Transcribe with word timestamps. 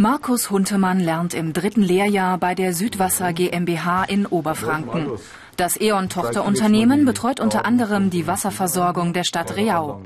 Markus 0.00 0.48
Huntemann 0.48 0.98
lernt 0.98 1.34
im 1.34 1.52
dritten 1.52 1.82
Lehrjahr 1.82 2.38
bei 2.38 2.54
der 2.54 2.72
Südwasser 2.72 3.34
GmbH 3.34 4.04
in 4.04 4.24
Oberfranken. 4.24 5.10
Das 5.58 5.78
E.ON-Tochterunternehmen 5.78 7.04
betreut 7.04 7.38
unter 7.38 7.66
anderem 7.66 8.08
die 8.08 8.26
Wasserversorgung 8.26 9.12
der 9.12 9.24
Stadt 9.24 9.58
Reau. 9.58 10.00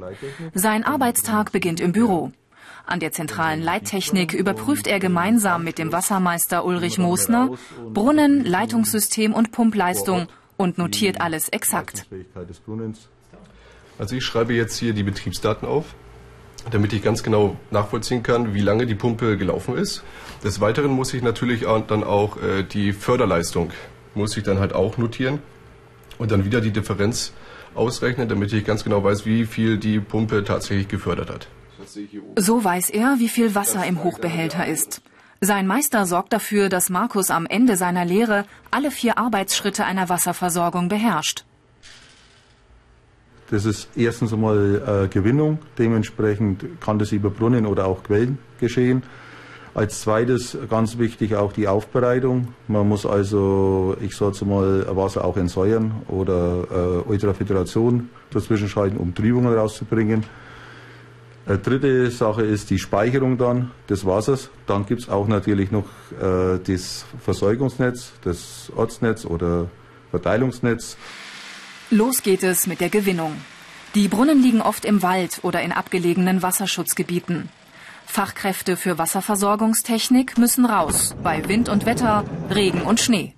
Sein 0.52 0.82
Arbeitstag 0.82 1.52
beginnt 1.52 1.78
im 1.78 1.92
Büro. 1.92 2.32
An 2.84 2.98
der 2.98 3.12
zentralen 3.12 3.62
Leittechnik 3.62 4.34
überprüft 4.34 4.88
er 4.88 4.98
gemeinsam 4.98 5.62
mit 5.62 5.78
dem 5.78 5.92
Wassermeister 5.92 6.64
Ulrich 6.64 6.98
Moosner 6.98 7.50
Brunnen, 7.92 8.44
Leitungssystem 8.44 9.32
und 9.32 9.52
Pumpleistung 9.52 10.26
und 10.56 10.76
notiert 10.76 11.20
alles 11.20 11.48
exakt. 11.50 12.08
Also 13.96 14.16
ich 14.16 14.24
schreibe 14.24 14.54
jetzt 14.54 14.76
hier 14.76 14.92
die 14.92 15.04
Betriebsdaten 15.04 15.68
auf 15.68 15.94
damit 16.70 16.92
ich 16.92 17.02
ganz 17.02 17.22
genau 17.22 17.56
nachvollziehen 17.70 18.22
kann, 18.22 18.54
wie 18.54 18.60
lange 18.60 18.86
die 18.86 18.94
Pumpe 18.94 19.36
gelaufen 19.36 19.76
ist. 19.76 20.02
Des 20.42 20.60
Weiteren 20.60 20.90
muss 20.90 21.12
ich 21.14 21.22
natürlich 21.22 21.64
dann 21.88 22.04
auch 22.04 22.36
äh, 22.36 22.62
die 22.62 22.92
Förderleistung, 22.92 23.70
muss 24.14 24.36
ich 24.36 24.44
dann 24.44 24.58
halt 24.58 24.74
auch 24.74 24.98
notieren 24.98 25.40
und 26.18 26.30
dann 26.30 26.44
wieder 26.44 26.60
die 26.60 26.70
Differenz 26.70 27.32
ausrechnen, 27.74 28.28
damit 28.28 28.52
ich 28.52 28.64
ganz 28.64 28.84
genau 28.84 29.02
weiß, 29.02 29.26
wie 29.26 29.46
viel 29.46 29.78
die 29.78 30.00
Pumpe 30.00 30.44
tatsächlich 30.44 30.88
gefördert 30.88 31.30
hat. 31.30 31.48
So 32.36 32.62
weiß 32.62 32.90
er, 32.90 33.16
wie 33.18 33.28
viel 33.28 33.54
Wasser 33.54 33.84
im 33.84 34.04
Hochbehälter 34.04 34.66
ist. 34.66 35.02
Sein 35.40 35.66
Meister 35.66 36.06
sorgt 36.06 36.32
dafür, 36.32 36.68
dass 36.68 36.88
Markus 36.88 37.30
am 37.30 37.44
Ende 37.46 37.76
seiner 37.76 38.04
Lehre 38.04 38.44
alle 38.70 38.90
vier 38.90 39.18
Arbeitsschritte 39.18 39.84
einer 39.84 40.08
Wasserversorgung 40.08 40.88
beherrscht. 40.88 41.44
Das 43.54 43.66
ist 43.66 43.88
erstens 43.94 44.32
einmal 44.32 45.04
äh, 45.04 45.06
Gewinnung, 45.06 45.60
dementsprechend 45.78 46.80
kann 46.80 46.98
das 46.98 47.12
über 47.12 47.30
Brunnen 47.30 47.66
oder 47.66 47.86
auch 47.86 48.02
Quellen 48.02 48.38
geschehen. 48.58 49.04
Als 49.74 50.00
zweites 50.00 50.58
ganz 50.68 50.98
wichtig 50.98 51.36
auch 51.36 51.52
die 51.52 51.68
Aufbereitung. 51.68 52.48
Man 52.66 52.88
muss 52.88 53.06
also, 53.06 53.96
ich 54.00 54.16
sage 54.16 54.44
mal, 54.44 54.84
Wasser 54.96 55.24
auch 55.24 55.36
entsäuern 55.36 56.02
oder 56.08 56.66
äh, 56.68 57.08
Ultrafiltration 57.08 58.08
dazwischen 58.30 58.68
schalten, 58.68 58.96
um 58.96 59.14
Trübungen 59.14 59.54
rauszubringen. 59.54 60.24
Eine 61.46 61.58
dritte 61.58 62.10
Sache 62.10 62.42
ist 62.42 62.70
die 62.70 62.80
Speicherung 62.80 63.38
dann 63.38 63.70
des 63.88 64.04
Wassers. 64.04 64.50
Dann 64.66 64.84
gibt 64.84 65.02
es 65.02 65.08
auch 65.08 65.28
natürlich 65.28 65.70
noch 65.70 65.86
äh, 66.20 66.58
das 66.58 67.06
Versorgungsnetz, 67.20 68.14
das 68.24 68.72
Ortsnetz 68.74 69.24
oder 69.24 69.68
Verteilungsnetz. 70.10 70.96
Los 71.94 72.24
geht 72.24 72.42
es 72.42 72.66
mit 72.66 72.80
der 72.80 72.90
Gewinnung. 72.90 73.36
Die 73.94 74.08
Brunnen 74.08 74.42
liegen 74.42 74.60
oft 74.60 74.84
im 74.84 75.02
Wald 75.02 75.38
oder 75.42 75.62
in 75.62 75.70
abgelegenen 75.70 76.42
Wasserschutzgebieten. 76.42 77.48
Fachkräfte 78.04 78.76
für 78.76 78.98
Wasserversorgungstechnik 78.98 80.36
müssen 80.36 80.64
raus 80.64 81.14
bei 81.22 81.46
Wind 81.48 81.68
und 81.68 81.86
Wetter, 81.86 82.24
Regen 82.52 82.82
und 82.82 82.98
Schnee. 82.98 83.36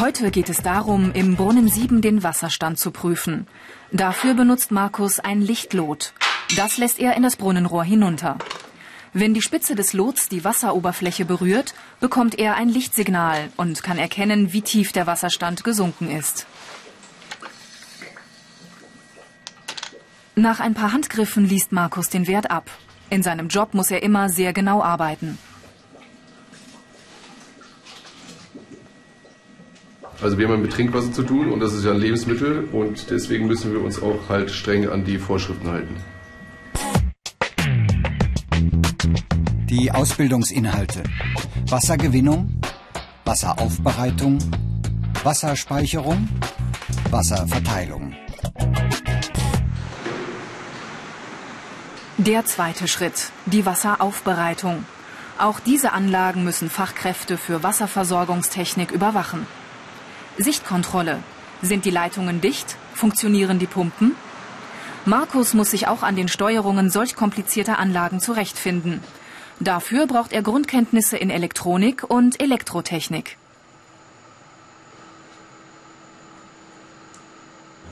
Heute 0.00 0.32
geht 0.32 0.48
es 0.48 0.60
darum, 0.62 1.12
im 1.12 1.36
Brunnen 1.36 1.68
7 1.68 2.02
den 2.02 2.24
Wasserstand 2.24 2.80
zu 2.80 2.90
prüfen. 2.90 3.46
Dafür 3.92 4.34
benutzt 4.34 4.72
Markus 4.72 5.20
ein 5.20 5.40
Lichtlot. 5.40 6.14
Das 6.56 6.78
lässt 6.78 6.98
er 6.98 7.14
in 7.14 7.22
das 7.22 7.36
Brunnenrohr 7.36 7.84
hinunter. 7.84 8.38
Wenn 9.12 9.34
die 9.34 9.42
Spitze 9.42 9.74
des 9.74 9.92
Lots 9.92 10.28
die 10.28 10.44
Wasseroberfläche 10.44 11.24
berührt, 11.24 11.74
bekommt 11.98 12.38
er 12.38 12.54
ein 12.54 12.68
Lichtsignal 12.68 13.48
und 13.56 13.82
kann 13.82 13.98
erkennen, 13.98 14.52
wie 14.52 14.62
tief 14.62 14.92
der 14.92 15.08
Wasserstand 15.08 15.64
gesunken 15.64 16.10
ist. 16.10 16.46
Nach 20.36 20.60
ein 20.60 20.74
paar 20.74 20.92
Handgriffen 20.92 21.44
liest 21.44 21.72
Markus 21.72 22.08
den 22.08 22.28
Wert 22.28 22.52
ab. 22.52 22.70
In 23.10 23.24
seinem 23.24 23.48
Job 23.48 23.74
muss 23.74 23.90
er 23.90 24.04
immer 24.04 24.28
sehr 24.28 24.52
genau 24.52 24.80
arbeiten. 24.80 25.38
Also 30.22 30.38
wir 30.38 30.48
haben 30.48 30.62
mit 30.62 30.72
Trinkwasser 30.72 31.12
zu 31.12 31.24
tun 31.24 31.50
und 31.50 31.60
das 31.60 31.72
ist 31.72 31.84
ja 31.84 31.90
ein 31.90 31.98
Lebensmittel 31.98 32.68
und 32.72 33.10
deswegen 33.10 33.48
müssen 33.48 33.72
wir 33.72 33.82
uns 33.82 34.00
auch 34.00 34.28
halt 34.28 34.50
streng 34.50 34.88
an 34.88 35.04
die 35.04 35.18
Vorschriften 35.18 35.68
halten. 35.68 35.96
Die 39.70 39.92
Ausbildungsinhalte. 39.92 41.04
Wassergewinnung, 41.68 42.60
Wasseraufbereitung, 43.24 44.38
Wasserspeicherung, 45.22 46.28
Wasserverteilung. 47.08 48.16
Der 52.18 52.44
zweite 52.46 52.88
Schritt, 52.88 53.30
die 53.46 53.64
Wasseraufbereitung. 53.64 54.84
Auch 55.38 55.60
diese 55.60 55.92
Anlagen 55.92 56.42
müssen 56.42 56.68
Fachkräfte 56.68 57.38
für 57.38 57.62
Wasserversorgungstechnik 57.62 58.90
überwachen. 58.90 59.46
Sichtkontrolle. 60.36 61.20
Sind 61.62 61.84
die 61.84 61.90
Leitungen 61.90 62.40
dicht? 62.40 62.76
Funktionieren 62.92 63.60
die 63.60 63.68
Pumpen? 63.68 64.16
Markus 65.04 65.54
muss 65.54 65.70
sich 65.70 65.86
auch 65.86 66.02
an 66.02 66.16
den 66.16 66.26
Steuerungen 66.26 66.90
solch 66.90 67.14
komplizierter 67.14 67.78
Anlagen 67.78 68.18
zurechtfinden. 68.18 69.00
Dafür 69.62 70.06
braucht 70.06 70.32
er 70.32 70.40
Grundkenntnisse 70.40 71.18
in 71.18 71.28
Elektronik 71.28 72.08
und 72.08 72.40
Elektrotechnik. 72.40 73.36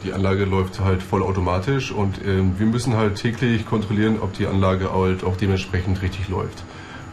Die 0.02 0.14
Anlage 0.14 0.46
läuft 0.46 0.80
halt 0.80 1.02
vollautomatisch 1.02 1.92
und 1.92 2.24
äh, 2.24 2.40
wir 2.58 2.66
müssen 2.66 2.96
halt 2.96 3.16
täglich 3.16 3.66
kontrollieren, 3.66 4.18
ob 4.20 4.32
die 4.32 4.46
Anlage 4.46 4.94
halt 4.94 5.24
auch 5.24 5.36
dementsprechend 5.36 6.00
richtig 6.00 6.28
läuft. 6.28 6.64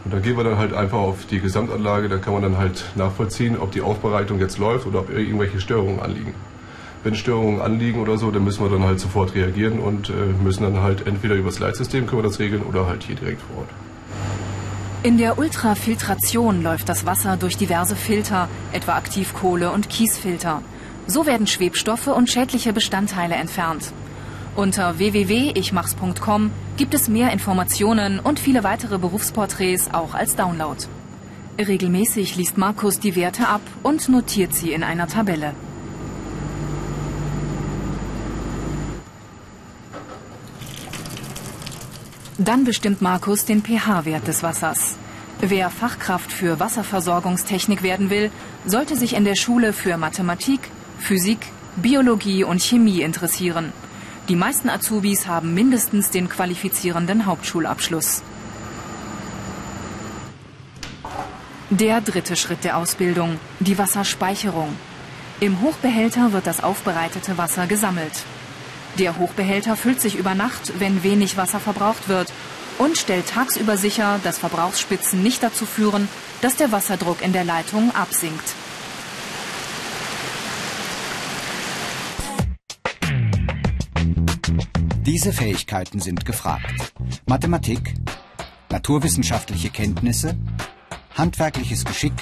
Und 0.04 0.14
dann 0.14 0.22
gehen 0.22 0.38
wir 0.38 0.44
dann 0.44 0.56
halt 0.56 0.72
einfach 0.72 0.98
auf 0.98 1.26
die 1.26 1.40
Gesamtanlage, 1.40 2.08
da 2.08 2.16
kann 2.16 2.32
man 2.32 2.42
dann 2.42 2.56
halt 2.56 2.92
nachvollziehen, 2.94 3.58
ob 3.58 3.72
die 3.72 3.82
Aufbereitung 3.82 4.38
jetzt 4.38 4.56
läuft 4.56 4.86
oder 4.86 5.00
ob 5.00 5.10
irgendwelche 5.10 5.60
Störungen 5.60 6.00
anliegen. 6.00 6.32
Wenn 7.04 7.14
Störungen 7.14 7.60
anliegen 7.60 8.00
oder 8.00 8.16
so, 8.16 8.30
dann 8.30 8.44
müssen 8.44 8.64
wir 8.64 8.70
dann 8.70 8.84
halt 8.84 9.00
sofort 9.00 9.34
reagieren 9.34 9.80
und 9.80 10.08
äh, 10.08 10.12
müssen 10.42 10.62
dann 10.62 10.80
halt 10.80 11.06
entweder 11.06 11.34
über 11.34 11.50
das 11.50 11.58
Leitsystem 11.58 12.06
können 12.06 12.22
wir 12.22 12.28
das 12.28 12.38
regeln 12.38 12.62
oder 12.62 12.86
halt 12.86 13.02
hier 13.02 13.16
direkt 13.16 13.42
vor 13.42 13.58
Ort. 13.58 13.85
In 15.06 15.18
der 15.18 15.38
Ultrafiltration 15.38 16.64
läuft 16.64 16.88
das 16.88 17.06
Wasser 17.06 17.36
durch 17.36 17.56
diverse 17.56 17.94
Filter, 17.94 18.48
etwa 18.72 18.96
Aktivkohle 18.96 19.70
und 19.70 19.88
Kiesfilter. 19.88 20.62
So 21.06 21.26
werden 21.26 21.46
Schwebstoffe 21.46 22.08
und 22.08 22.28
schädliche 22.28 22.72
Bestandteile 22.72 23.36
entfernt. 23.36 23.92
Unter 24.56 24.98
www.ichmachs.com 24.98 26.50
gibt 26.76 26.92
es 26.92 27.06
mehr 27.06 27.30
Informationen 27.30 28.18
und 28.18 28.40
viele 28.40 28.64
weitere 28.64 28.98
Berufsporträts 28.98 29.94
auch 29.94 30.12
als 30.14 30.34
Download. 30.34 30.82
Regelmäßig 31.56 32.34
liest 32.34 32.58
Markus 32.58 32.98
die 32.98 33.14
Werte 33.14 33.46
ab 33.46 33.60
und 33.84 34.08
notiert 34.08 34.54
sie 34.54 34.72
in 34.72 34.82
einer 34.82 35.06
Tabelle. 35.06 35.54
Dann 42.38 42.64
bestimmt 42.64 43.00
Markus 43.00 43.46
den 43.46 43.62
pH-Wert 43.62 44.28
des 44.28 44.42
Wassers. 44.42 44.96
Wer 45.40 45.70
Fachkraft 45.70 46.30
für 46.30 46.60
Wasserversorgungstechnik 46.60 47.82
werden 47.82 48.10
will, 48.10 48.30
sollte 48.66 48.94
sich 48.94 49.14
in 49.14 49.24
der 49.24 49.36
Schule 49.36 49.72
für 49.72 49.96
Mathematik, 49.96 50.60
Physik, 50.98 51.38
Biologie 51.76 52.44
und 52.44 52.60
Chemie 52.60 53.00
interessieren. 53.00 53.72
Die 54.28 54.36
meisten 54.36 54.68
Azubis 54.68 55.26
haben 55.26 55.54
mindestens 55.54 56.10
den 56.10 56.28
qualifizierenden 56.28 57.24
Hauptschulabschluss. 57.24 58.22
Der 61.70 62.02
dritte 62.02 62.36
Schritt 62.36 62.64
der 62.64 62.76
Ausbildung, 62.76 63.38
die 63.60 63.78
Wasserspeicherung. 63.78 64.76
Im 65.40 65.60
Hochbehälter 65.62 66.32
wird 66.32 66.46
das 66.46 66.62
aufbereitete 66.62 67.38
Wasser 67.38 67.66
gesammelt. 67.66 68.24
Der 68.98 69.18
Hochbehälter 69.18 69.76
füllt 69.76 70.00
sich 70.00 70.16
über 70.16 70.34
Nacht, 70.34 70.80
wenn 70.80 71.02
wenig 71.02 71.36
Wasser 71.36 71.60
verbraucht 71.60 72.08
wird 72.08 72.32
und 72.78 72.96
stellt 72.96 73.28
tagsüber 73.28 73.76
sicher, 73.76 74.20
dass 74.24 74.38
Verbrauchsspitzen 74.38 75.22
nicht 75.22 75.42
dazu 75.42 75.66
führen, 75.66 76.08
dass 76.40 76.56
der 76.56 76.72
Wasserdruck 76.72 77.22
in 77.22 77.32
der 77.32 77.44
Leitung 77.44 77.94
absinkt. 77.94 78.54
Diese 85.04 85.32
Fähigkeiten 85.32 86.00
sind 86.00 86.24
gefragt. 86.24 86.92
Mathematik, 87.26 87.94
naturwissenschaftliche 88.70 89.70
Kenntnisse, 89.70 90.36
handwerkliches 91.14 91.84
Geschick, 91.84 92.14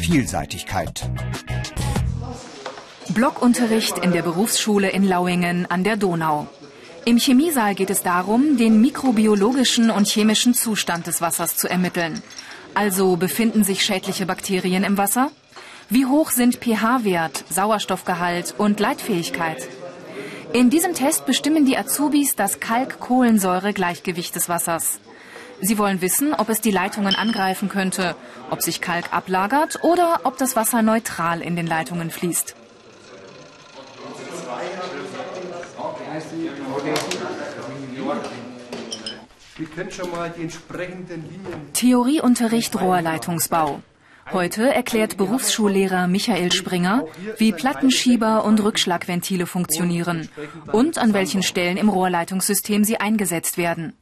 Vielseitigkeit. 0.00 1.08
Blockunterricht 3.10 3.98
in 3.98 4.12
der 4.12 4.22
Berufsschule 4.22 4.90
in 4.90 5.06
Lauingen 5.06 5.66
an 5.70 5.84
der 5.84 5.96
Donau. 5.96 6.46
Im 7.04 7.18
Chemiesaal 7.18 7.74
geht 7.74 7.90
es 7.90 8.02
darum, 8.02 8.56
den 8.56 8.80
mikrobiologischen 8.80 9.90
und 9.90 10.08
chemischen 10.08 10.54
Zustand 10.54 11.06
des 11.06 11.20
Wassers 11.20 11.56
zu 11.56 11.68
ermitteln. 11.68 12.22
Also 12.72 13.16
befinden 13.16 13.62
sich 13.62 13.84
schädliche 13.84 14.24
Bakterien 14.24 14.84
im 14.84 14.96
Wasser? 14.96 15.30
Wie 15.90 16.06
hoch 16.06 16.30
sind 16.30 16.56
pH-Wert, 16.56 17.44
Sauerstoffgehalt 17.50 18.54
und 18.56 18.80
Leitfähigkeit? 18.80 19.68
In 20.54 20.70
diesem 20.70 20.94
Test 20.94 21.26
bestimmen 21.26 21.66
die 21.66 21.76
Azubis 21.76 22.36
das 22.36 22.58
Kalk-Kohlensäure-Gleichgewicht 22.58 24.34
des 24.34 24.48
Wassers. 24.48 24.98
Sie 25.60 25.78
wollen 25.78 26.00
wissen, 26.00 26.32
ob 26.32 26.48
es 26.48 26.60
die 26.62 26.70
Leitungen 26.70 27.14
angreifen 27.14 27.68
könnte, 27.68 28.16
ob 28.50 28.62
sich 28.62 28.80
Kalk 28.80 29.12
ablagert 29.12 29.80
oder 29.82 30.20
ob 30.24 30.38
das 30.38 30.56
Wasser 30.56 30.80
neutral 30.82 31.42
in 31.42 31.54
den 31.54 31.66
Leitungen 31.66 32.10
fließt. 32.10 32.54
Wir 39.56 39.66
können 39.66 39.92
schon 39.92 40.10
mal 40.10 40.34
die 40.36 40.42
entsprechenden 40.42 41.22
Linien. 41.30 41.72
Theorieunterricht 41.74 42.74
Rohrleitungsbau. 42.80 43.82
Heute 44.32 44.74
erklärt 44.74 45.16
Berufsschullehrer 45.16 46.08
Michael 46.08 46.50
Springer, 46.50 47.04
wie 47.38 47.52
Plattenschieber 47.52 48.44
und 48.44 48.60
Rückschlagventile 48.60 49.46
funktionieren 49.46 50.28
und 50.72 50.98
an 50.98 51.12
welchen 51.12 51.44
Stellen 51.44 51.76
im 51.76 51.88
Rohrleitungssystem 51.88 52.82
sie 52.82 52.98
eingesetzt 52.98 53.56
werden. 53.56 53.92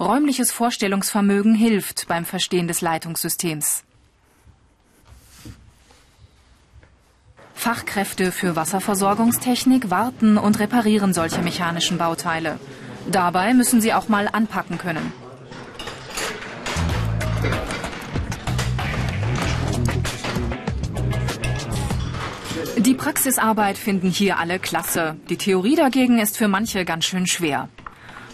Räumliches 0.00 0.50
Vorstellungsvermögen 0.50 1.54
hilft 1.54 2.08
beim 2.08 2.24
Verstehen 2.24 2.66
des 2.66 2.80
Leitungssystems. 2.80 3.84
Fachkräfte 7.54 8.32
für 8.32 8.56
Wasserversorgungstechnik 8.56 9.88
warten 9.90 10.36
und 10.36 10.58
reparieren 10.58 11.14
solche 11.14 11.42
mechanischen 11.42 11.96
Bauteile. 11.96 12.58
Dabei 13.10 13.54
müssen 13.54 13.80
sie 13.80 13.92
auch 13.92 14.08
mal 14.08 14.28
anpacken 14.30 14.78
können. 14.78 15.12
Die 22.76 22.94
Praxisarbeit 22.94 23.78
finden 23.78 24.10
hier 24.10 24.38
alle 24.38 24.58
klasse. 24.58 25.16
Die 25.30 25.38
Theorie 25.38 25.74
dagegen 25.74 26.18
ist 26.18 26.36
für 26.36 26.48
manche 26.48 26.84
ganz 26.84 27.04
schön 27.04 27.26
schwer. 27.26 27.68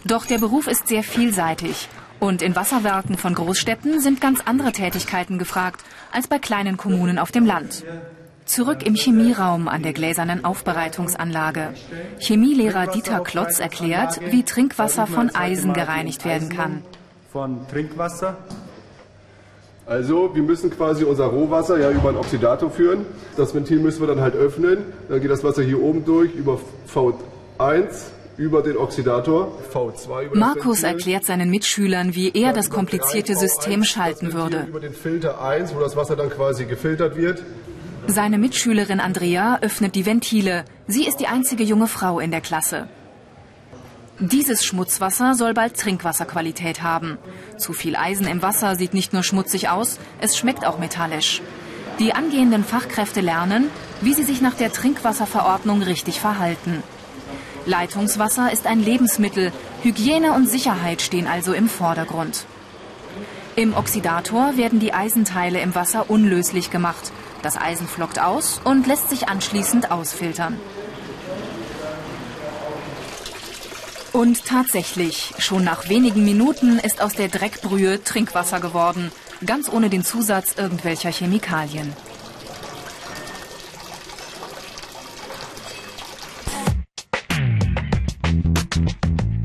Doch 0.05 0.27
der 0.27 0.39
Beruf 0.39 0.67
ist 0.67 0.89
sehr 0.89 1.03
vielseitig. 1.03 1.89
Und 2.19 2.43
in 2.43 2.57
Wasserwerken 2.57 3.17
von 3.17 3.35
Großstädten 3.35 4.01
sind 4.01 4.21
ganz 4.21 4.41
andere 4.45 4.73
Tätigkeiten 4.73 5.39
gefragt 5.39 5.85
als 6.11 6.27
bei 6.27 6.39
kleinen 6.39 6.77
Kommunen 6.77 7.19
auf 7.19 7.31
dem 7.31 7.47
Land. 7.47 7.85
Zurück 8.51 8.85
im 8.85 8.97
Chemieraum 8.97 9.69
an 9.69 9.85
der 9.85 9.93
gläsernen 9.93 10.45
Aufbereitungsanlage. 10.45 11.69
Chemielehrer 12.19 12.89
Dieter 12.89 13.21
Klotz 13.21 13.61
erklärt, 13.61 14.21
wie 14.33 14.43
Trinkwasser 14.43 15.07
von 15.07 15.33
Eisen 15.33 15.73
gereinigt 15.73 16.25
werden 16.25 16.49
kann. 16.49 16.83
Von 17.31 17.69
Trinkwasser 17.69 18.39
also 19.87 20.35
wir 20.35 20.43
müssen 20.43 20.71
quasi 20.71 21.05
unser 21.05 21.27
Rohwasser 21.27 21.79
ja 21.79 21.91
über 21.93 22.09
einen 22.09 22.19
Oxidator 22.19 22.71
führen. 22.71 23.07
Das 23.37 23.55
Ventil 23.55 23.79
müssen 23.79 24.01
wir 24.01 24.09
dann 24.09 24.21
halt 24.21 24.35
öffnen. 24.35 24.79
Dann 25.09 25.21
geht 25.21 25.31
das 25.31 25.45
Wasser 25.45 25.63
hier 25.63 25.81
oben 25.81 26.05
durch 26.05 26.35
über 26.35 26.61
V1 26.93 28.11
über 28.37 28.63
den 28.63 28.77
Oxidator. 28.77 29.53
V2 29.73 30.27
über 30.27 30.37
Markus 30.37 30.83
erklärt 30.83 31.25
seinen 31.25 31.51
Mitschülern, 31.51 32.15
wie 32.15 32.31
er 32.33 32.53
das 32.53 32.71
komplizierte 32.71 33.37
System 33.37 33.85
schalten 33.85 34.33
würde. 34.33 34.67
Über 34.69 34.81
den 34.81 34.95
Filter 34.95 35.43
1, 35.43 35.75
wo 35.75 35.81
das 35.81 35.95
Wasser 35.95 36.17
dann 36.17 36.31
quasi 36.31 36.65
gefiltert 36.65 37.17
wird. 37.17 37.43
Seine 38.13 38.39
Mitschülerin 38.39 38.99
Andrea 38.99 39.61
öffnet 39.61 39.95
die 39.95 40.05
Ventile. 40.05 40.65
Sie 40.89 41.07
ist 41.07 41.19
die 41.21 41.29
einzige 41.29 41.63
junge 41.63 41.87
Frau 41.87 42.19
in 42.19 42.33
der 42.33 42.41
Klasse. 42.41 42.89
Dieses 44.19 44.65
Schmutzwasser 44.65 45.37
soll 45.37 45.55
bald 45.55 45.79
Trinkwasserqualität 45.79 46.83
haben. 46.83 47.19
Zu 47.57 47.73
viel 47.73 47.95
Eisen 47.95 48.27
im 48.27 48.43
Wasser 48.43 48.75
sieht 48.75 48.95
nicht 48.95 49.13
nur 49.13 49.23
schmutzig 49.23 49.69
aus, 49.69 50.01
es 50.21 50.37
schmeckt 50.37 50.67
auch 50.67 50.81
metallisch. 50.81 51.41
Die 52.01 52.13
angehenden 52.13 52.65
Fachkräfte 52.65 53.21
lernen, 53.21 53.69
wie 54.01 54.15
sie 54.15 54.25
sich 54.25 54.41
nach 54.41 54.55
der 54.55 54.73
Trinkwasserverordnung 54.73 55.81
richtig 55.81 56.19
verhalten. 56.19 56.83
Leitungswasser 57.65 58.53
ist 58.53 58.67
ein 58.67 58.83
Lebensmittel, 58.83 59.53
Hygiene 59.85 60.33
und 60.33 60.51
Sicherheit 60.51 61.01
stehen 61.01 61.29
also 61.29 61.53
im 61.53 61.69
Vordergrund. 61.69 62.45
Im 63.55 63.73
Oxidator 63.73 64.57
werden 64.57 64.81
die 64.81 64.95
Eisenteile 64.95 65.61
im 65.61 65.77
Wasser 65.77 66.11
unlöslich 66.11 66.73
gemacht. 66.73 67.13
Das 67.43 67.57
Eisen 67.57 67.89
flockt 67.89 68.21
aus 68.21 68.61
und 68.65 68.87
lässt 68.87 69.09
sich 69.09 69.29
anschließend 69.29 69.91
ausfiltern. 69.91 70.59
Und 74.13 74.45
tatsächlich, 74.45 75.33
schon 75.39 75.65
nach 75.65 75.89
wenigen 75.89 76.25
Minuten 76.25 76.79
ist 76.79 77.01
aus 77.01 77.15
der 77.15 77.29
Dreckbrühe 77.29 78.03
Trinkwasser 78.03 78.61
geworden, 78.61 79.13
ganz 79.47 79.71
ohne 79.71 79.89
den 79.89 80.05
Zusatz 80.05 80.55
irgendwelcher 80.57 81.13
Chemikalien. 81.13 81.93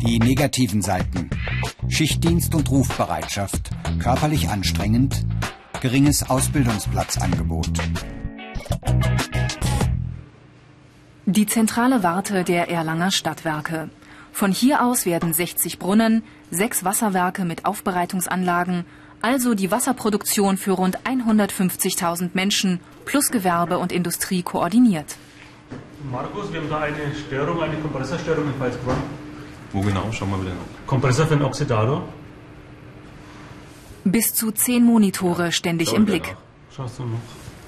Die 0.01 0.19
negativen 0.19 0.81
Seiten. 0.81 1.29
Schichtdienst 1.87 2.55
und 2.55 2.69
Rufbereitschaft, 2.71 3.69
körperlich 3.99 4.49
anstrengend, 4.49 5.25
geringes 5.85 6.27
Ausbildungsplatzangebot. 6.27 7.69
Die 11.27 11.45
zentrale 11.45 12.01
Warte 12.01 12.43
der 12.43 12.71
Erlanger 12.71 13.11
Stadtwerke. 13.11 13.91
Von 14.31 14.51
hier 14.51 14.83
aus 14.83 15.05
werden 15.05 15.31
60 15.31 15.77
Brunnen, 15.77 16.23
sechs 16.49 16.83
Wasserwerke 16.83 17.45
mit 17.45 17.65
Aufbereitungsanlagen, 17.65 18.85
also 19.21 19.53
die 19.53 19.69
Wasserproduktion 19.69 20.57
für 20.57 20.71
rund 20.71 20.97
150.000 21.03 22.31
Menschen 22.33 22.79
plus 23.05 23.29
Gewerbe 23.29 23.77
und 23.77 23.91
Industrie 23.91 24.41
koordiniert. 24.41 25.17
Markus, 26.11 26.51
wir 26.51 26.61
haben 26.61 26.69
da 26.71 26.79
eine 26.79 27.13
Störung, 27.13 27.61
eine 27.61 27.75
Kompressorstörung 27.75 28.47
in 28.47 28.55
Pfalzbrunn. 28.55 28.97
Wo 29.71 29.81
genau? 29.81 30.05
Schau 30.11 30.25
mal 30.25 30.39
bitte 30.39 30.55
nach. 30.55 30.87
Kompressor 30.87 31.27
für 31.27 31.35
den 31.35 31.45
Oxidator. 31.45 32.07
Bis 34.07 34.35
zu 34.35 34.51
zehn 34.51 34.85
Monitore 34.85 35.51
ständig 35.51 35.91
im 35.91 36.05
Blick. 36.05 36.35
Schaust 36.69 36.99
du 36.99 37.05
noch? 37.05 37.17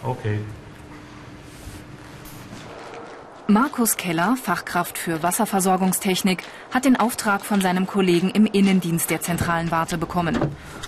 Okay. 0.04 0.40
Markus 3.48 3.98
Keller, 3.98 4.38
Fachkraft 4.40 5.00
für 5.00 5.24
Wasserversorgungstechnik, 5.24 6.44
hat 6.72 6.86
den 6.86 6.96
Auftrag 6.96 7.44
von 7.44 7.60
seinem 7.60 7.88
Kollegen 7.88 8.30
im 8.30 8.46
Innendienst 8.46 9.10
der 9.10 9.22
zentralen 9.22 9.72
Warte 9.72 9.98
bekommen. 9.98 10.38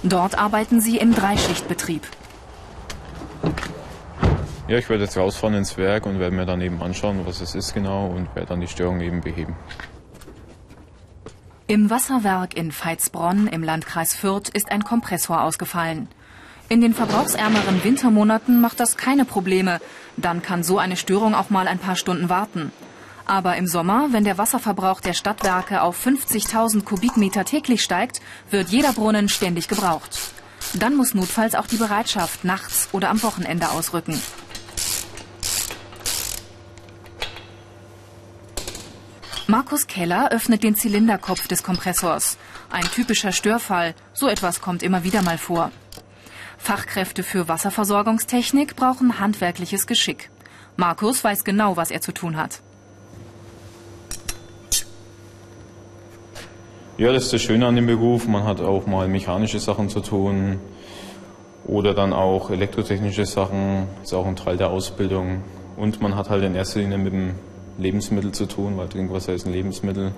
Dort 0.04 0.38
arbeiten 0.38 0.82
sie 0.82 0.98
im 0.98 1.16
Dreischichtbetrieb. 1.16 2.04
Ja, 4.68 4.78
ich 4.78 4.88
werde 4.88 5.06
jetzt 5.06 5.18
rausfahren 5.18 5.56
ins 5.56 5.78
Werk 5.78 6.06
und 6.06 6.20
werde 6.20 6.36
mir 6.36 6.46
dann 6.46 6.62
eben 6.62 6.80
anschauen, 6.84 7.26
was 7.26 7.42
es 7.42 7.56
ist 7.56 7.74
genau 7.74 8.06
und 8.06 8.36
werde 8.36 8.50
dann 8.50 8.62
die 8.62 8.68
Störung 8.68 9.02
eben 9.02 9.22
beheben. 9.22 9.56
Im 11.70 11.92
Wasserwerk 11.92 12.58
in 12.58 12.72
Veitsbronn 12.72 13.46
im 13.46 13.62
Landkreis 13.62 14.16
Fürth 14.16 14.50
ist 14.52 14.72
ein 14.72 14.84
Kompressor 14.84 15.44
ausgefallen. 15.44 16.08
In 16.68 16.82
den 16.82 16.96
verbrauchsärmeren 16.96 17.84
Wintermonaten 17.84 18.60
macht 18.60 18.80
das 18.80 18.98
keine 18.98 19.24
Probleme. 19.24 19.80
Dann 20.18 20.42
kann 20.42 20.64
so 20.64 20.80
eine 20.80 20.98
Störung 20.98 21.36
auch 21.36 21.52
mal 21.52 21.68
ein 21.68 21.78
paar 21.78 21.96
Stunden 21.96 22.28
warten. 22.28 22.72
Aber 23.28 23.56
im 23.56 23.68
Sommer, 23.68 24.08
wenn 24.10 24.24
der 24.24 24.40
Wasserverbrauch 24.40 25.00
der 25.00 25.14
Stadtwerke 25.14 25.84
auf 25.84 26.04
50.000 26.04 26.86
Kubikmeter 26.86 27.46
täglich 27.46 27.84
steigt, 27.84 28.20
wird 28.50 28.70
jeder 28.70 28.94
Brunnen 28.94 29.30
ständig 29.30 29.68
gebraucht. 29.68 30.18
Dann 30.74 30.96
muss 30.96 31.14
notfalls 31.14 31.54
auch 31.54 31.68
die 31.68 31.78
Bereitschaft 31.78 32.46
nachts 32.46 32.90
oder 32.94 33.12
am 33.12 33.22
Wochenende 33.22 33.70
ausrücken. 33.70 34.20
Markus 39.60 39.88
Keller 39.88 40.32
öffnet 40.32 40.64
den 40.64 40.76
Zylinderkopf 40.76 41.50
des 41.50 41.64
Kompressors. 41.64 42.38
Ein 42.72 42.86
typischer 42.86 43.34
Störfall. 43.34 43.94
So 44.14 44.30
etwas 44.30 44.62
kommt 44.62 44.84
immer 44.84 45.04
wieder 45.04 45.22
mal 45.22 45.38
vor. 45.38 45.74
Fachkräfte 46.58 47.24
für 47.24 47.50
Wasserversorgungstechnik 47.50 48.78
brauchen 48.78 49.20
handwerkliches 49.20 49.86
Geschick. 49.86 50.30
Markus 50.78 51.26
weiß 51.26 51.44
genau, 51.44 51.76
was 51.76 51.92
er 51.92 52.00
zu 52.00 52.14
tun 52.14 52.38
hat. 52.38 52.62
Ja, 56.98 57.12
das 57.12 57.26
ist 57.26 57.34
das 57.34 57.42
Schöne 57.42 57.68
an 57.68 57.76
dem 57.76 57.86
Beruf. 57.86 58.30
Man 58.30 58.46
hat 58.46 58.62
auch 58.62 58.88
mal 58.88 59.10
mechanische 59.10 59.60
Sachen 59.60 59.90
zu 59.90 60.00
tun 60.00 60.62
oder 61.66 61.94
dann 61.94 62.14
auch 62.14 62.50
elektrotechnische 62.50 63.26
Sachen. 63.26 63.88
Ist 64.04 64.14
auch 64.14 64.26
ein 64.26 64.38
Teil 64.38 64.56
der 64.56 64.70
Ausbildung. 64.70 65.44
Und 65.76 66.00
man 66.00 66.16
hat 66.16 66.30
halt 66.30 66.46
in 66.46 66.56
erster 66.56 66.80
Linie 66.80 66.98
mit 66.98 67.12
dem 67.12 67.36
Lebensmittel 67.80 68.32
zu 68.32 68.46
tun, 68.46 68.78
weil 68.78 68.90
Trinkwasser 68.90 69.34
ist 69.34 69.46
ein 69.46 69.54
Lebensmittel. 69.54 70.14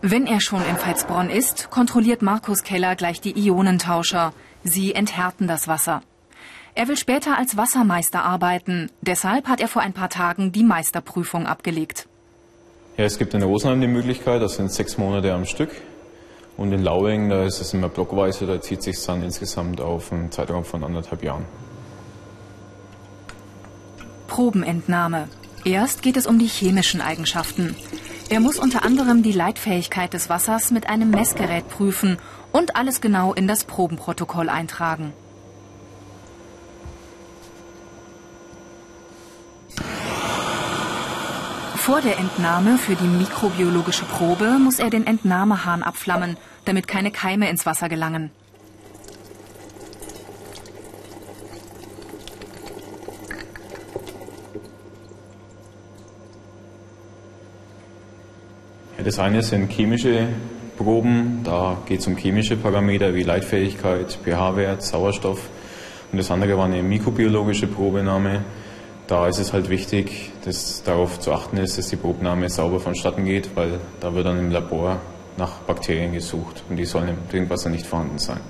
Wenn 0.00 0.26
er 0.26 0.40
schon 0.40 0.62
in 0.68 0.76
Veitsbronn 0.76 1.30
ist, 1.30 1.70
kontrolliert 1.70 2.22
Markus 2.22 2.64
Keller 2.64 2.96
gleich 2.96 3.20
die 3.20 3.38
Ionentauscher. 3.38 4.32
Sie 4.64 4.94
enthärten 4.94 5.46
das 5.46 5.68
Wasser. 5.68 6.02
Er 6.74 6.88
will 6.88 6.96
später 6.96 7.38
als 7.38 7.56
Wassermeister 7.56 8.24
arbeiten. 8.24 8.90
Deshalb 9.02 9.46
hat 9.46 9.60
er 9.60 9.68
vor 9.68 9.82
ein 9.82 9.92
paar 9.92 10.08
Tagen 10.08 10.52
die 10.52 10.64
Meisterprüfung 10.64 11.46
abgelegt. 11.46 12.08
Ja, 12.96 13.04
es 13.04 13.18
gibt 13.18 13.34
in 13.34 13.42
Rosenheim 13.42 13.80
die 13.80 13.86
Möglichkeit, 13.86 14.42
das 14.42 14.56
sind 14.56 14.72
sechs 14.72 14.98
Monate 14.98 15.32
am 15.32 15.44
Stück. 15.44 15.70
Und 16.56 16.72
in 16.72 16.82
Lauing, 16.82 17.28
da 17.28 17.44
ist 17.44 17.60
es 17.60 17.72
immer 17.72 17.88
blockweise, 17.88 18.46
da 18.46 18.60
zieht 18.60 18.82
sich 18.82 19.02
dann 19.04 19.22
insgesamt 19.22 19.80
auf 19.80 20.12
einen 20.12 20.30
Zeitraum 20.30 20.64
von 20.64 20.84
anderthalb 20.84 21.22
Jahren. 21.22 21.44
Probenentnahme. 24.26 25.28
Erst 25.64 26.02
geht 26.02 26.16
es 26.16 26.26
um 26.26 26.38
die 26.38 26.46
chemischen 26.46 27.00
Eigenschaften. 27.00 27.76
Er 28.28 28.40
muss 28.40 28.58
unter 28.58 28.84
anderem 28.84 29.22
die 29.22 29.32
Leitfähigkeit 29.32 30.12
des 30.12 30.28
Wassers 30.28 30.70
mit 30.72 30.88
einem 30.88 31.10
Messgerät 31.10 31.68
prüfen 31.68 32.18
und 32.50 32.74
alles 32.74 33.00
genau 33.00 33.32
in 33.32 33.46
das 33.46 33.64
Probenprotokoll 33.64 34.48
eintragen. 34.48 35.12
Vor 41.76 42.00
der 42.00 42.18
Entnahme 42.18 42.78
für 42.78 42.94
die 42.94 43.04
mikrobiologische 43.04 44.04
Probe 44.04 44.58
muss 44.58 44.78
er 44.78 44.90
den 44.90 45.06
Entnahmehahn 45.06 45.82
abflammen, 45.82 46.36
damit 46.64 46.88
keine 46.88 47.10
Keime 47.10 47.48
ins 47.48 47.66
Wasser 47.66 47.88
gelangen. 47.88 48.30
Das 59.04 59.18
eine 59.18 59.42
sind 59.42 59.72
chemische 59.72 60.28
Proben, 60.76 61.40
da 61.44 61.78
geht 61.86 62.00
es 62.00 62.06
um 62.06 62.16
chemische 62.16 62.56
Parameter 62.56 63.14
wie 63.14 63.24
Leitfähigkeit, 63.24 64.18
pH-Wert, 64.24 64.82
Sauerstoff. 64.82 65.40
Und 66.12 66.18
das 66.18 66.30
andere 66.30 66.56
war 66.56 66.66
eine 66.66 66.82
mikrobiologische 66.82 67.66
Probenahme. 67.66 68.44
Da 69.08 69.26
ist 69.26 69.38
es 69.38 69.52
halt 69.52 69.68
wichtig, 69.70 70.30
dass 70.44 70.82
darauf 70.84 71.18
zu 71.18 71.32
achten 71.32 71.56
ist, 71.56 71.78
dass 71.78 71.88
die 71.88 71.96
Probenahme 71.96 72.48
sauber 72.48 72.78
vonstatten 72.78 73.24
geht, 73.24 73.56
weil 73.56 73.80
da 74.00 74.14
wird 74.14 74.26
dann 74.26 74.38
im 74.38 74.50
Labor 74.50 75.00
nach 75.36 75.58
Bakterien 75.66 76.12
gesucht 76.12 76.62
und 76.68 76.76
die 76.76 76.84
sollen 76.84 77.08
im 77.08 77.28
Trinkwasser 77.28 77.70
nicht 77.70 77.86
vorhanden 77.86 78.18
sein. 78.18 78.40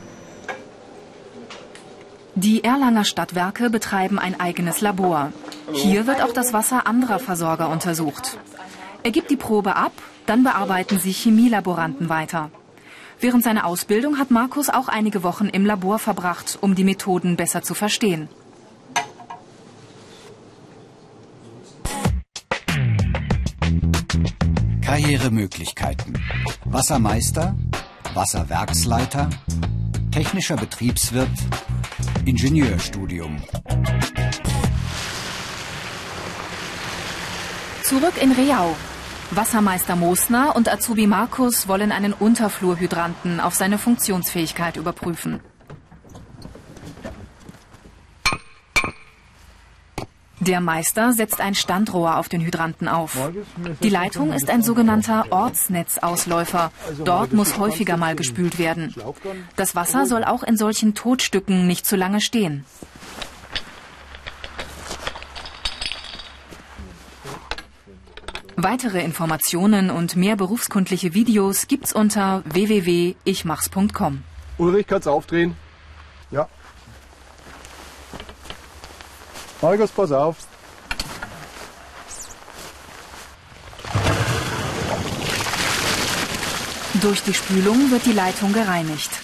Die 2.34 2.64
Erlanger 2.64 3.04
Stadtwerke 3.04 3.70
betreiben 3.70 4.18
ein 4.18 4.40
eigenes 4.40 4.80
Labor. 4.80 5.32
Hier 5.72 6.06
wird 6.06 6.22
auch 6.22 6.32
das 6.32 6.52
Wasser 6.52 6.86
anderer 6.86 7.18
Versorger 7.18 7.68
untersucht. 7.68 8.38
Er 9.04 9.10
gibt 9.10 9.30
die 9.30 9.36
Probe 9.36 9.76
ab 9.76 9.92
dann 10.26 10.44
bearbeiten 10.44 10.98
sie 10.98 11.12
Chemielaboranten 11.12 12.08
weiter. 12.08 12.50
Während 13.20 13.44
seiner 13.44 13.66
Ausbildung 13.66 14.18
hat 14.18 14.30
Markus 14.30 14.68
auch 14.68 14.88
einige 14.88 15.22
Wochen 15.22 15.46
im 15.46 15.64
Labor 15.64 15.98
verbracht, 15.98 16.58
um 16.60 16.74
die 16.74 16.84
Methoden 16.84 17.36
besser 17.36 17.62
zu 17.62 17.74
verstehen. 17.74 18.28
Karrieremöglichkeiten. 24.80 26.18
Wassermeister, 26.64 27.56
Wasserwerksleiter, 28.14 29.30
technischer 30.10 30.56
Betriebswirt, 30.56 31.30
Ingenieurstudium. 32.24 33.42
Zurück 37.84 38.14
in 38.20 38.32
Reau, 38.32 38.76
Wassermeister 39.34 39.96
Mosner 39.96 40.54
und 40.54 40.70
Azubi 40.70 41.06
Markus 41.06 41.66
wollen 41.66 41.90
einen 41.90 42.12
Unterflurhydranten 42.12 43.40
auf 43.40 43.54
seine 43.54 43.78
Funktionsfähigkeit 43.78 44.76
überprüfen. 44.76 45.40
Der 50.40 50.60
Meister 50.60 51.14
setzt 51.14 51.40
ein 51.40 51.54
Standrohr 51.54 52.18
auf 52.18 52.28
den 52.28 52.42
Hydranten 52.42 52.88
auf. 52.88 53.16
Die 53.82 53.88
Leitung 53.88 54.34
ist 54.34 54.50
ein 54.50 54.62
sogenannter 54.62 55.26
Ortsnetzausläufer. 55.30 56.70
Dort 57.02 57.32
muss 57.32 57.58
häufiger 57.58 57.96
mal 57.96 58.16
gespült 58.16 58.58
werden. 58.58 58.94
Das 59.56 59.74
Wasser 59.74 60.04
soll 60.04 60.24
auch 60.24 60.42
in 60.42 60.58
solchen 60.58 60.94
Totstücken 60.94 61.66
nicht 61.66 61.86
zu 61.86 61.96
lange 61.96 62.20
stehen. 62.20 62.66
Weitere 68.56 69.02
Informationen 69.02 69.90
und 69.90 70.14
mehr 70.16 70.36
berufskundliche 70.36 71.14
Videos 71.14 71.68
gibt's 71.68 71.92
unter 71.92 72.42
www.ichmachs.com. 72.44 74.22
Ulrich, 74.58 74.86
kannst 74.86 75.06
du 75.06 75.10
aufdrehen? 75.10 75.56
Ja. 76.30 76.48
Markus, 79.60 79.90
pass 79.90 80.12
auf. 80.12 80.36
Durch 87.00 87.22
die 87.22 87.34
Spülung 87.34 87.90
wird 87.90 88.06
die 88.06 88.12
Leitung 88.12 88.52
gereinigt. 88.52 89.21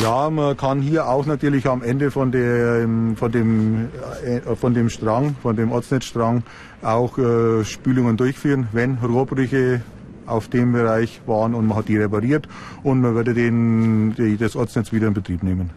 Ja, 0.00 0.30
man 0.30 0.56
kann 0.56 0.80
hier 0.80 1.06
auch 1.06 1.26
natürlich 1.26 1.66
am 1.66 1.82
Ende 1.82 2.10
von, 2.10 2.32
der, 2.32 2.88
von, 3.16 3.30
dem, 3.30 3.88
äh, 4.24 4.56
von 4.56 4.72
dem 4.72 4.88
Strang, 4.88 5.36
von 5.42 5.54
dem 5.54 5.70
Ortsnetzstrang 5.70 6.42
auch 6.82 7.18
äh, 7.18 7.64
Spülungen 7.64 8.16
durchführen, 8.16 8.68
wenn 8.72 8.96
Rohrbrüche 8.96 9.82
auf 10.26 10.48
dem 10.48 10.72
Bereich 10.72 11.20
waren 11.26 11.54
und 11.54 11.66
man 11.66 11.76
hat 11.76 11.88
die 11.88 11.98
repariert 11.98 12.48
und 12.82 13.02
man 13.02 13.14
würde 13.14 13.34
den, 13.34 14.14
die, 14.14 14.36
das 14.36 14.56
Ortsnetz 14.56 14.92
wieder 14.92 15.08
in 15.08 15.14
Betrieb 15.14 15.42
nehmen. 15.42 15.70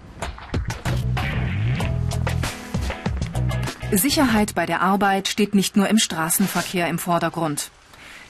Sicherheit 3.91 4.55
bei 4.55 4.65
der 4.65 4.81
Arbeit 4.81 5.27
steht 5.27 5.55
nicht 5.55 5.77
nur 5.77 5.89
im 5.89 5.97
Straßenverkehr 5.97 6.87
im 6.87 6.99
Vordergrund. 6.99 7.69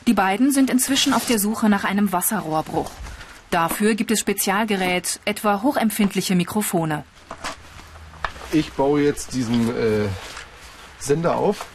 Die 0.07 0.13
beiden 0.13 0.51
sind 0.51 0.69
inzwischen 0.69 1.13
auf 1.13 1.25
der 1.25 1.39
Suche 1.39 1.69
nach 1.69 1.83
einem 1.83 2.11
Wasserrohrbruch. 2.11 2.91
Dafür 3.55 3.95
gibt 3.95 4.11
es 4.11 4.19
Spezialgerät, 4.19 5.21
etwa 5.23 5.61
hochempfindliche 5.61 6.35
Mikrofone. 6.35 7.05
Ich 8.51 8.73
baue 8.73 8.99
jetzt 9.01 9.33
diesen 9.33 9.69
äh, 9.69 10.09
Sender 10.99 11.37
auf 11.37 11.65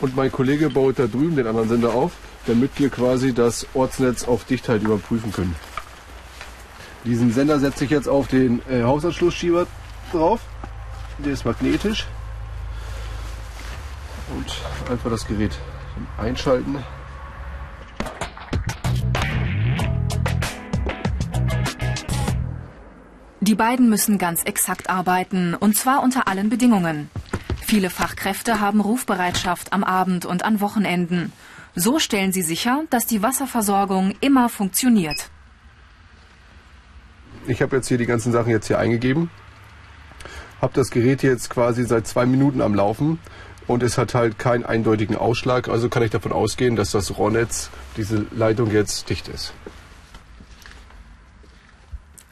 und 0.00 0.16
mein 0.16 0.32
Kollege 0.32 0.70
baut 0.70 0.98
da 0.98 1.06
drüben 1.06 1.36
den 1.36 1.46
anderen 1.46 1.68
Sender 1.68 1.92
auf, 1.92 2.12
damit 2.46 2.70
wir 2.78 2.88
quasi 2.88 3.34
das 3.34 3.66
Ortsnetz 3.74 4.24
auf 4.24 4.44
Dichtheit 4.44 4.80
überprüfen 4.80 5.32
können. 5.32 5.54
Diesen 7.04 7.30
Sender 7.30 7.58
setze 7.58 7.84
ich 7.84 7.90
jetzt 7.90 8.08
auf 8.08 8.28
den 8.28 8.62
äh, 8.70 8.84
Hausanschlussschieber 8.84 9.66
drauf. 10.12 10.40
Der 11.18 11.34
ist 11.34 11.44
magnetisch. 11.44 12.06
Und 14.34 14.90
einfach 14.90 15.10
das 15.10 15.26
Gerät 15.26 15.52
einschalten. 16.16 16.82
Die 23.40 23.54
beiden 23.54 23.88
müssen 23.88 24.18
ganz 24.18 24.42
exakt 24.42 24.90
arbeiten, 24.90 25.54
und 25.54 25.76
zwar 25.76 26.02
unter 26.02 26.26
allen 26.26 26.48
Bedingungen. 26.48 27.08
Viele 27.64 27.88
Fachkräfte 27.88 28.60
haben 28.60 28.80
Rufbereitschaft 28.80 29.72
am 29.72 29.84
Abend 29.84 30.26
und 30.26 30.44
an 30.44 30.60
Wochenenden. 30.60 31.32
So 31.76 32.00
stellen 32.00 32.32
sie 32.32 32.42
sicher, 32.42 32.82
dass 32.90 33.06
die 33.06 33.22
Wasserversorgung 33.22 34.14
immer 34.20 34.48
funktioniert. 34.48 35.30
Ich 37.46 37.62
habe 37.62 37.76
jetzt 37.76 37.86
hier 37.86 37.98
die 37.98 38.06
ganzen 38.06 38.32
Sachen 38.32 38.50
jetzt 38.50 38.66
hier 38.66 38.78
eingegeben, 38.80 39.30
habe 40.60 40.72
das 40.74 40.90
Gerät 40.90 41.22
jetzt 41.22 41.48
quasi 41.48 41.84
seit 41.84 42.08
zwei 42.08 42.26
Minuten 42.26 42.60
am 42.60 42.74
Laufen 42.74 43.20
und 43.68 43.84
es 43.84 43.98
hat 43.98 44.14
halt 44.14 44.40
keinen 44.40 44.66
eindeutigen 44.66 45.14
Ausschlag. 45.14 45.68
Also 45.68 45.88
kann 45.88 46.02
ich 46.02 46.10
davon 46.10 46.32
ausgehen, 46.32 46.74
dass 46.74 46.90
das 46.90 47.16
Rohrnetz, 47.16 47.70
diese 47.96 48.26
Leitung 48.34 48.72
jetzt 48.72 49.08
dicht 49.08 49.28
ist. 49.28 49.52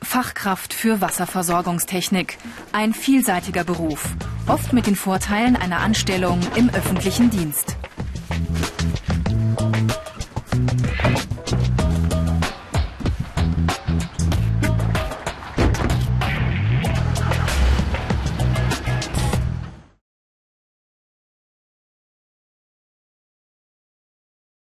Fachkraft 0.07 0.73
für 0.73 1.01
Wasserversorgungstechnik. 1.01 2.39
Ein 2.73 2.95
vielseitiger 2.95 3.65
Beruf, 3.65 4.15
oft 4.47 4.73
mit 4.73 4.87
den 4.87 4.95
Vorteilen 4.95 5.57
einer 5.57 5.81
Anstellung 5.81 6.41
im 6.55 6.71
öffentlichen 6.71 7.29
Dienst. 7.29 7.76